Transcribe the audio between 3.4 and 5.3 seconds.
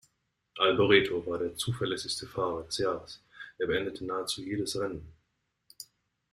er beendete nahezu jedes Rennen.